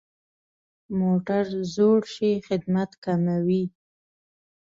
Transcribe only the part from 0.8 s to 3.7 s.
موټر زوړ شي، خدمت کموي.